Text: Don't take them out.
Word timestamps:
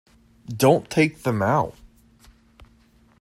Don't 0.49 0.89
take 0.89 1.21
them 1.21 1.43
out. 1.43 1.75